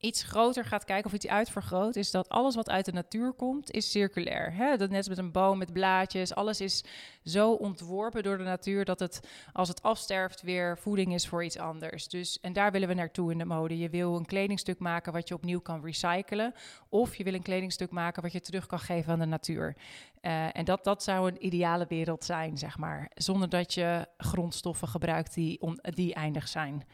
[0.00, 3.70] iets groter gaat kijken of iets uitvergroot, is dat alles wat uit de natuur komt,
[3.70, 4.54] is circulair.
[4.54, 4.76] Hè?
[4.76, 6.34] Dat net met een boom met blaadjes.
[6.34, 6.84] Alles is
[7.24, 9.20] zo ontworpen door de natuur dat het,
[9.52, 12.08] als het afsterft, weer voeding is voor iets anders.
[12.08, 13.78] Dus, en daar willen we naartoe in de mode.
[13.78, 16.54] Je wil een kledingstuk maken wat je opnieuw kan recyclen.
[16.88, 19.76] Of je wil een kledingstuk maken wat je terug kan geven aan de natuur.
[20.20, 23.10] Eh, en dat, dat zou een ideale wereld zijn, zeg maar.
[23.14, 26.84] Zonder dat je grondstoffen gebruikt die, die eindig zijn.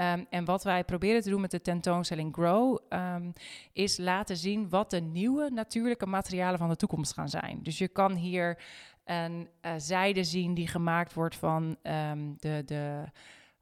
[0.00, 3.30] Ehm, en wat wij proberen te doen met de tentoonstelling Grow, ehm,
[3.72, 7.62] is laten zien wat de nieuwe natuurlijke materialen van de toekomst gaan zijn.
[7.62, 8.62] Dus je kan hier
[9.04, 13.04] een eh, zijde zien die gemaakt wordt van ehm, de, de,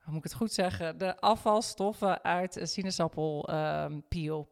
[0.08, 4.48] hoe moet ik het goed zeggen, de afvalstoffen uit sinaasappelpeel,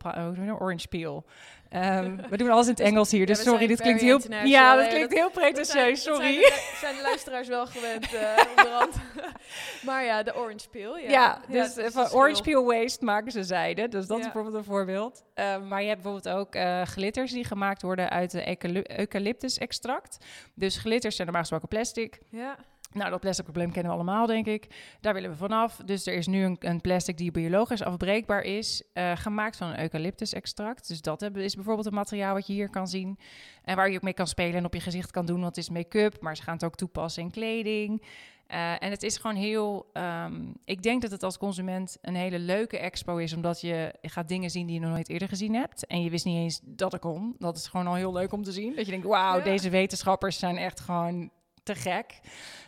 [0.59, 1.25] orange peel.
[1.69, 4.89] Ehm, we doen alles in het Engels hier, dus sorry, dit klinkt heel, ja, dat
[4.89, 6.33] klinkt heel pretentieus, dat sorry.
[6.33, 8.95] Zijn de, zijn de luisteraars wel gewend, eh onderhand.
[9.87, 10.99] maar ja, de orange peel.
[10.99, 13.89] Ja, dus eh, van een orange peel waste maken ze zijde.
[13.89, 15.25] Dus dat is bijvoorbeeld een voorbeeld.
[15.35, 20.25] Eh, maar je hebt bijvoorbeeld ook eh, glitters die gemaakt worden uit de eucaly- eucalyptus-extract.
[20.55, 22.19] Dus glitters zijn normaal gesproken plastic.
[22.31, 22.57] Ja,
[22.93, 24.67] Nou, dat plastic probleem kennen we allemaal, denk ik.
[25.01, 25.77] Daar willen we vanaf.
[25.85, 29.81] Dus er is nu een, een plastic die biologisch afbreekbaar is, eh, gemaakt van een
[29.81, 30.89] eucalyptus-extract.
[30.89, 33.19] Dus dat hebben- is bijvoorbeeld een materiaal wat je hier kan zien.
[33.65, 35.65] En waar je ook mee kan spelen en op je gezicht kan doen, want het
[35.65, 36.21] is make-up.
[36.21, 38.03] Maar ze gaan het ook toepassen in kleding.
[38.47, 39.91] Eh, en het is gewoon heel.
[39.93, 44.29] ehm, ik denk dat het als consument een hele leuke expo is, omdat je gaat
[44.29, 45.87] dingen zien die je nog nooit eerder gezien hebt.
[45.87, 47.35] En je wist niet eens dat er kon.
[47.39, 48.75] Dat is gewoon al heel leuk om te zien.
[48.77, 49.45] Dat je denkt: wauw, Ja.
[49.45, 51.31] deze wetenschappers zijn echt gewoon
[51.63, 52.21] te gek.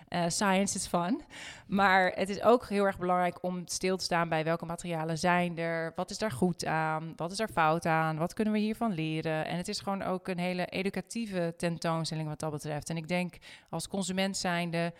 [0.08, 1.22] Eh, science is fun.
[1.66, 5.58] Maar het is ook heel erg belangrijk om stil te staan bij welke materialen zijn
[5.58, 5.92] er.
[5.96, 7.12] Wat is daar goed aan?
[7.16, 8.18] Wat is er fout aan?
[8.18, 9.46] Wat kunnen we hiervan leren?
[9.46, 12.90] En het is gewoon ook een hele educatieve tentoonstelling wat dat betreft.
[12.90, 13.36] En ik denk
[13.70, 14.92] als consument zijnde,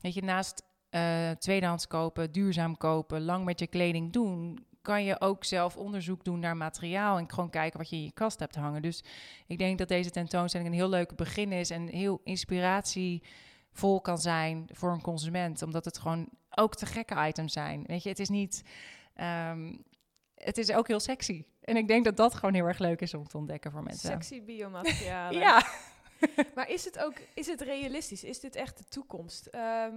[0.00, 5.20] weet je, naast eh, tweedehands kopen, duurzaam kopen, lang met je kleding doen, kan je
[5.20, 8.54] ook zelf onderzoek doen naar materiaal en gewoon kijken wat je in je kast hebt
[8.54, 8.82] hangen.
[8.82, 9.04] Dus
[9.46, 12.20] ik denk dat deze tentoonstelling een heel leuk begin is en heel
[13.72, 17.84] inspiratievol kan zijn voor een consument, omdat het gewoon ook te gekke items zijn.
[17.86, 18.62] Weet je, het is niet.
[19.14, 19.76] ehm,
[20.34, 21.44] het is ook heel sexy.
[21.60, 24.08] En ik denk dat dat gewoon heel erg leuk is om te ontdekken voor mensen.
[24.08, 25.40] sexy biomaterialen.
[25.46, 25.62] Ja.
[26.54, 28.24] Maar is het ook is het realistisch?
[28.24, 29.46] Is dit echt de toekomst?
[29.46, 29.94] Ehm,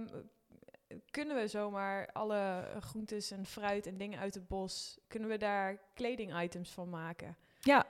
[1.10, 5.78] kunnen we zomaar alle groentes en fruit en dingen uit het bos, kunnen we daar
[5.94, 7.36] kledingitems van maken?
[7.60, 7.86] Ja,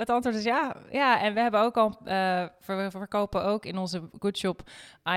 [0.00, 0.76] het antwoord is ja.
[0.90, 4.62] Ja, en we hebben ook al, eh, we verkopen ook in onze Good Shop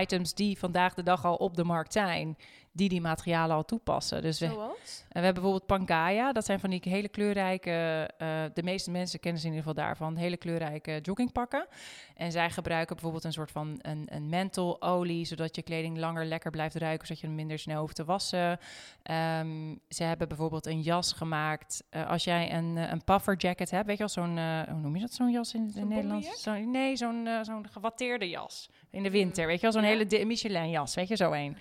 [0.01, 2.37] items die vandaag de dag al op de markt zijn.
[2.75, 4.21] Die die materialen al toepassen.
[4.21, 5.03] Dus we, Zoals?
[5.07, 6.31] we hebben bijvoorbeeld Pangaya.
[6.31, 9.85] Dat zijn van die hele kleurrijke, eh, de meeste mensen kennen ze in ieder geval
[9.85, 11.67] daarvan, hele kleurrijke joggingpakken.
[12.15, 16.51] En zij gebruiken bijvoorbeeld een soort van een, een menthololie, zodat je kleding langer lekker
[16.51, 18.59] blijft ruiken, zodat je hem minder snel hoeft te wassen.
[19.03, 21.83] Ehm, ze hebben bijvoorbeeld een jas gemaakt.
[21.89, 24.37] Eh, als jij een, eh, een puffer jacket hebt, weet je wel, zo'n,
[24.69, 26.11] hoe noem je dat, zo'n jas in, in Zo'n Nederland?
[26.11, 26.37] bomberjack?
[26.37, 29.87] Zo, nee, zo'n, zo'n gewatteerde jas in de winter, weet je wel, zo'n Ja.
[30.05, 31.57] hele Michelin jas, weet je, zo een.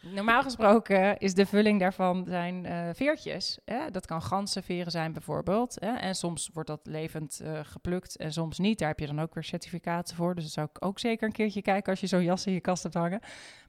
[0.00, 3.58] Normaal gesproken is de vulling daarvan zijn eh, veertjes.
[3.64, 3.90] Hè?
[3.90, 5.76] Dat kan ganzenveren zijn bijvoorbeeld.
[5.80, 5.92] Hè?
[5.94, 8.78] En soms wordt dat levend eh, geplukt en soms niet.
[8.78, 10.34] Daar heb je dan ook weer certificaten voor.
[10.34, 12.60] Dus dat zou ik ook zeker een keertje kijken als je zo'n jas in je
[12.60, 13.20] kast hebt hangen.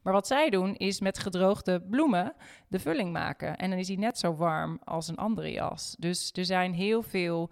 [0.01, 2.33] Maar wat zij doen is met gedroogde bloemen
[2.67, 3.57] de vulling maken.
[3.57, 5.95] En dan is die net zo warm als een andere jas.
[5.99, 7.49] Dus er zijn heel veel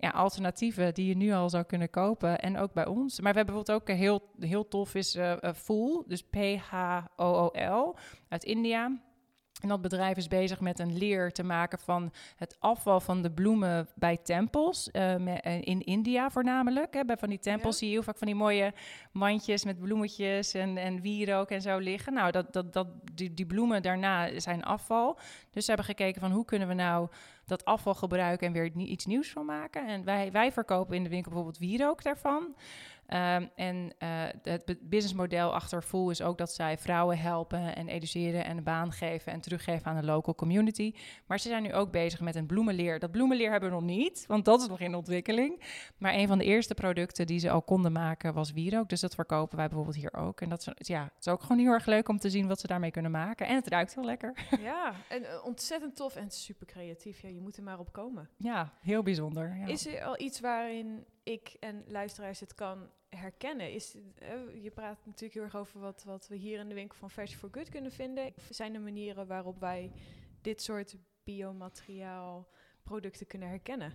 [0.00, 2.38] ja, alternatieven die je nu al zou kunnen kopen.
[2.40, 3.20] En ook bij ons.
[3.20, 6.04] Maar we hebben bijvoorbeeld ook een heel, heel tof is eh, Fool.
[6.06, 7.96] Dus P-H-O-O-L
[8.28, 8.98] uit India.
[9.60, 13.30] En dat bedrijf is bezig met een leer te maken van het afval van de
[13.30, 14.90] bloemen bij tempels.
[14.90, 15.14] eh,
[15.60, 16.94] in India voornamelijk.
[16.94, 17.04] Hè.
[17.04, 17.78] Bij van die tempels Ja.
[17.78, 18.72] zie je heel vaak van die mooie
[19.12, 22.12] mandjes met bloemetjes en, en wierook en zo liggen.
[22.12, 25.18] Nou, dat, dat, dat, die, die bloemen daarna zijn afval.
[25.50, 27.08] Dus ze hebben gekeken van hoe kunnen we nou
[27.50, 29.86] dat afval gebruiken en weer iets nieuws van maken.
[29.86, 32.54] En wij, wij verkopen in de winkel bijvoorbeeld wierook daarvan.
[33.06, 34.08] Ehm, en eh,
[34.42, 38.62] het bu- businessmodel achter Full is ook dat zij vrouwen helpen en educeren en een
[38.64, 40.94] baan geven en teruggeven aan de local community.
[41.26, 42.98] Maar ze zijn nu ook bezig met een bloemenleer.
[42.98, 45.62] Dat bloemenleer hebben we nog niet, want dat is nog in ontwikkeling.
[45.98, 48.88] Maar een van de eerste producten die ze al konden maken was wierook.
[48.88, 50.40] Dus dat verkopen wij bijvoorbeeld hier ook.
[50.40, 52.60] En dat is, ja, het is ook gewoon heel erg leuk om te zien wat
[52.60, 53.46] ze daarmee kunnen maken.
[53.46, 54.34] En het ruikt heel lekker.
[54.60, 57.20] Ja, en eh, ontzettend tof en super creatief.
[57.22, 58.28] Ja, je moet er maar op komen.
[58.36, 59.56] Ja, heel bijzonder.
[59.56, 59.66] Ja.
[59.66, 63.72] Is er al iets waarin ik en luisteraars het kan herkennen?
[63.72, 66.98] Is, eh, je praat natuurlijk heel erg over wat, wat we hier in de winkel
[66.98, 68.32] van Fashion for Good kunnen vinden.
[68.50, 69.92] Zijn er manieren waarop wij
[70.40, 72.48] dit soort biomateriaal
[72.82, 73.92] producten kunnen herkennen?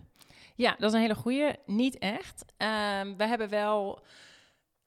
[0.56, 1.56] Ja, dat is een hele goeie.
[1.66, 2.46] Niet echt.
[2.58, 4.06] Ehm, we hebben wel...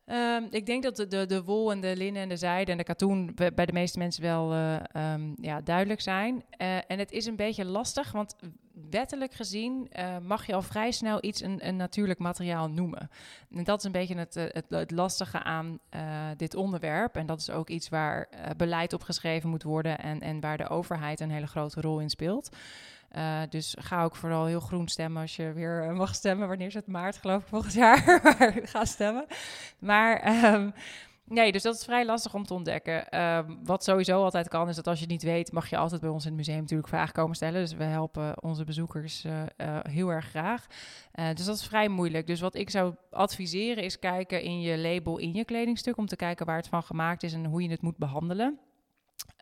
[0.08, 2.78] ehm, ik denk dat de, de, de wol en de linnen en de zijde en
[2.78, 6.44] de katoen bij de meeste mensen wel eh, ehm, ja, duidelijk zijn.
[6.50, 8.36] Eh, en het is een beetje lastig, want
[8.90, 13.10] wettelijk gezien eh, mag je al vrij snel iets een, een natuurlijk materiaal noemen.
[13.50, 14.34] En dat is een beetje het,
[14.68, 15.78] het, lastige aan
[16.36, 17.16] dit onderwerp.
[17.16, 20.68] En dat is ook iets waar beleid op geschreven moet worden en, en waar de
[20.68, 22.50] overheid een hele grote rol in speelt.
[23.16, 26.48] Uh, dus ga ook vooral heel groen stemmen als je weer uh, mag stemmen.
[26.48, 28.20] Wanneer is het maart, geloof ik, volgend jaar.
[28.72, 29.26] ga stemmen.
[29.78, 30.72] Maar um,
[31.24, 33.20] nee, dus dat is vrij lastig om te ontdekken.
[33.20, 36.00] Um, wat sowieso altijd kan, is dat als je het niet weet, mag je altijd
[36.00, 37.60] bij ons in het museum natuurlijk vragen komen stellen.
[37.60, 39.42] Dus we helpen onze bezoekers uh,
[39.82, 40.66] heel erg graag.
[41.34, 42.26] Dus dat is vrij moeilijk.
[42.26, 46.16] Dus wat ik zou adviseren is kijken in je label in je kledingstuk om te
[46.16, 48.58] kijken waar het van gemaakt is en hoe je het moet behandelen.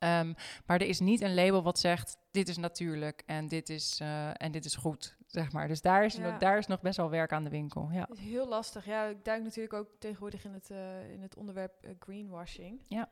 [0.05, 0.35] Um,
[0.67, 4.43] maar er is niet een label wat zegt: dit is natuurlijk en dit is, uh,
[4.43, 5.69] en dit is goed, zeg maar.
[5.69, 6.31] Dus daar is, Ja.
[6.31, 7.89] nog, daar is nog best wel werk aan de winkel.
[7.93, 8.09] Ja.
[8.13, 8.85] Is heel lastig.
[8.85, 12.81] Ja, ik duik natuurlijk ook tegenwoordig in het, uh, in het onderwerp uh, greenwashing.
[12.89, 13.09] Ja.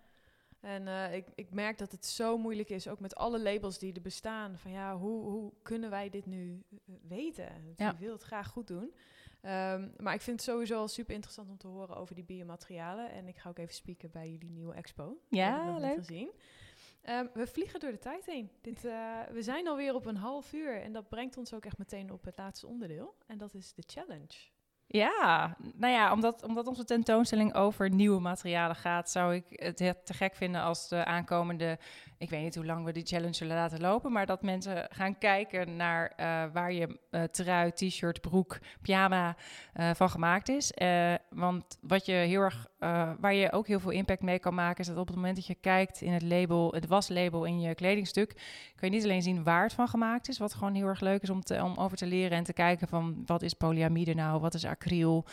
[0.61, 4.01] En ik, ik merk dat het zo moeilijk is, ook met alle labels die er
[4.01, 4.59] bestaan.
[4.59, 6.63] Van ja, hoe, hoe kunnen wij dit nu
[7.09, 7.49] weten?
[7.77, 7.91] Ja.
[7.91, 8.95] Je wil het graag goed doen.
[9.43, 13.11] Um, maar ik vind het sowieso al super interessant om te horen over die biomaterialen.
[13.11, 15.17] En ik ga ook even spieken bij jullie nieuwe expo.
[15.29, 15.97] Ja, leuk.
[15.97, 16.31] Gezien.
[17.09, 18.51] Um, we vliegen door de tijd heen.
[18.61, 21.79] Dit, uh, we zijn alweer op een half uur en dat brengt ons ook echt
[21.79, 23.15] meteen op het laatste onderdeel.
[23.27, 24.53] En dat is de challenge.
[24.87, 30.15] Ja, nou ja, omdat, omdat onze tentoonstelling over nieuwe materialen gaat, zou ik het te
[30.15, 31.79] gek vinden als de aankomende,
[32.19, 35.19] ik weet niet hoe lang we die challenge zullen laten lopen, maar dat mensen gaan
[35.19, 39.37] kijken naar uh, waar je uh, trui, t-shirt, broek, pyjama
[39.77, 40.73] uh, van gemaakt is.
[41.31, 42.67] Want wat je heel erg,
[43.21, 45.47] waar je ook heel veel impact mee kan maken, is dat op het moment dat
[45.47, 48.33] je kijkt in het label, het waslabel in je kledingstuk,
[48.77, 51.23] kun je niet alleen zien waar het van gemaakt is, wat gewoon heel erg leuk
[51.23, 54.41] is om, te, om over te leren en te kijken van wat is polyamide nou,
[54.41, 55.25] wat is acryl,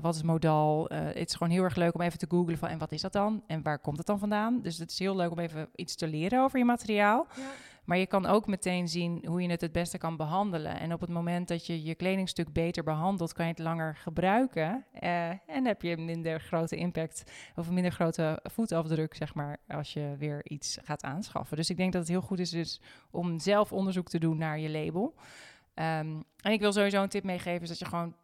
[0.00, 0.88] wat is modal.
[0.90, 3.12] Het is gewoon heel erg leuk om even te googlen van en wat is dat
[3.12, 4.60] dan en waar komt het dan vandaan.
[4.62, 7.26] Dus het is heel leuk om even iets te leren over je materiaal.
[7.36, 7.42] Ja.
[7.88, 10.80] Maar je kan ook meteen zien hoe je het het beste kan behandelen.
[10.80, 14.84] En op het moment dat je je kledingstuk beter behandelt, kan je het langer gebruiken.
[15.00, 19.92] Uh, en heb je minder grote impact of een minder grote voetafdruk, zeg maar, als
[19.92, 21.56] je weer iets gaat aanschaffen.
[21.56, 24.58] Dus ik denk dat het heel goed is dus om zelf onderzoek te doen naar
[24.58, 25.14] je label.
[25.74, 28.14] Um, en ik wil sowieso een tip meegeven, is dat je gewoon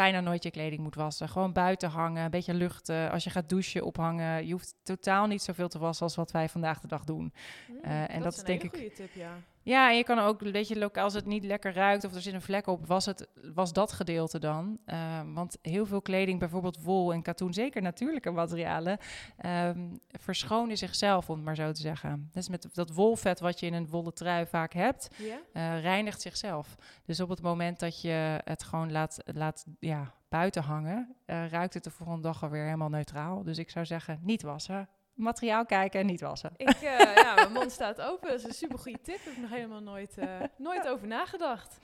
[0.00, 1.28] bijna nooit je kleding moet wassen.
[1.28, 3.10] Gewoon buiten hangen, een beetje luchten.
[3.10, 4.46] Als je gaat douchen, ophangen.
[4.46, 7.32] Je hoeft totaal niet zoveel te wassen als wat wij vandaag de dag doen.
[7.68, 8.80] Mm, Uh, en dat, dat is een denk hele ik.
[8.80, 9.32] goede tip, ja.
[9.62, 12.20] Ja, en je kan ook, weet je, lokaal- als het niet lekker ruikt of er
[12.20, 14.78] zit een vlek op, was, het, was dat gedeelte dan.
[14.84, 18.98] Ehm, want heel veel kleding, bijvoorbeeld wol en katoen, zeker natuurlijke materialen,
[19.36, 22.28] ehm, verschonen zichzelf, om het maar zo te zeggen.
[22.32, 25.38] Dus met dat wolvet wat je in een wollen trui vaak hebt, Ja?
[25.52, 26.76] eh, reinigt zichzelf.
[27.04, 31.74] Dus op het moment dat je het gewoon laat, laat ja, buiten hangen, eh, ruikt
[31.74, 33.42] het de volgende dag alweer helemaal neutraal.
[33.42, 34.88] Dus ik zou zeggen, niet wassen.
[35.20, 36.52] Materiaal kijken en niet wassen.
[36.56, 38.28] Ik, eh, ja, mijn mond staat open.
[38.28, 39.24] Dat is een super goede tip.
[39.24, 41.78] Heb ik nog helemaal nooit, eh, nooit over nagedacht.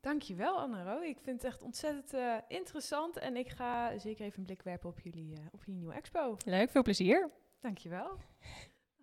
[0.00, 1.00] Dankjewel, Anne-Ro.
[1.00, 3.18] Ik vind het echt ontzettend eh, interessant.
[3.18, 6.36] En ik ga zeker even een blik werpen op jullie, eh, op jullie nieuwe expo.
[6.44, 7.30] Leuk, veel plezier.
[7.60, 8.18] Dankjewel.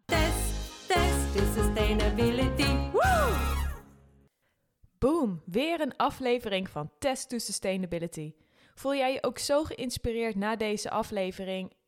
[0.06, 2.90] Test, test to sustainability.
[2.92, 3.34] Woo!
[4.98, 8.34] Boom, weer een aflevering van Test to Sustainability.
[8.76, 11.74] Voel jij je ook zo geïnspireerd na deze aflevering